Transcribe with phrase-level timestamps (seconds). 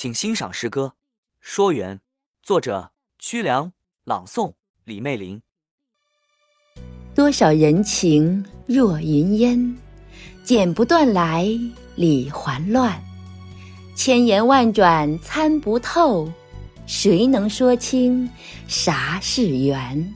[0.00, 0.84] 请欣赏诗歌
[1.40, 1.96] 《说缘》，
[2.40, 3.72] 作者屈良，
[4.04, 4.52] 朗诵
[4.84, 5.42] 李媚玲。
[7.16, 9.76] 多少人情若云烟，
[10.44, 11.48] 剪不断来
[11.96, 12.96] 理还乱，
[13.96, 16.32] 千言万转参不透，
[16.86, 18.30] 谁能说清
[18.68, 20.14] 啥是缘？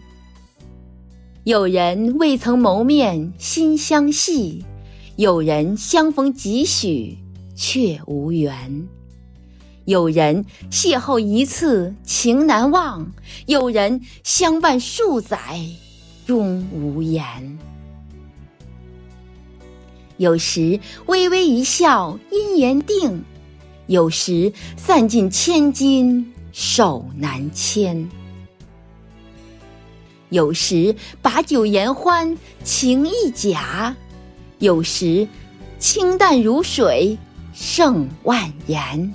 [1.42, 4.64] 有人未曾谋面心相系，
[5.16, 7.18] 有人相逢几许
[7.56, 8.88] 却无缘。
[9.84, 13.12] 有人邂逅一次情难忘，
[13.46, 15.38] 有人相伴数载
[16.26, 17.58] 终无言。
[20.18, 23.24] 有时微微一笑因缘定，
[23.88, 28.08] 有时散尽千金手难牵。
[30.29, 33.94] 有时把酒言欢情意假，
[34.60, 35.27] 有时
[35.80, 37.19] 清淡如水
[37.52, 39.12] 胜万言。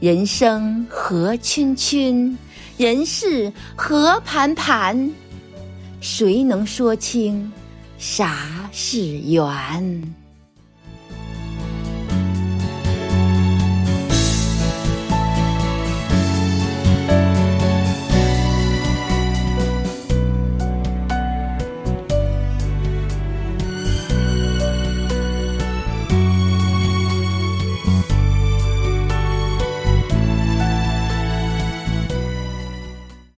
[0.00, 2.38] 人生何圈圈，
[2.76, 5.10] 人世何盘盘，
[6.00, 7.50] 谁能说清
[7.98, 10.14] 啥是缘？